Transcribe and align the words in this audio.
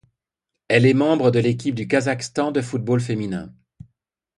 Elle 0.67 0.87
est 0.87 0.95
membre 0.95 1.29
de 1.29 1.37
l'équipe 1.37 1.75
du 1.75 1.87
Kazakhstan 1.87 2.51
de 2.51 2.61
football 2.61 2.99
féminin. 3.01 3.53